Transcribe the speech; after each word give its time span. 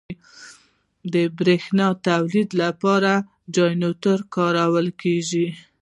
د 1.13 1.15
برېښنا 1.39 1.87
تولید 2.07 2.49
لپاره 2.63 3.11
جنراتور 3.55 4.19
کارول 4.35 4.87
کېږي. 5.01 5.47